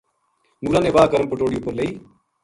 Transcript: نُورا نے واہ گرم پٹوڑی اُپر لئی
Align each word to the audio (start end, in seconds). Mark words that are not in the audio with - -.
نُورا 0.63 0.79
نے 0.81 0.89
واہ 0.95 1.09
گرم 1.11 1.27
پٹوڑی 1.29 1.57
اُپر 1.57 1.71
لئی 1.77 1.91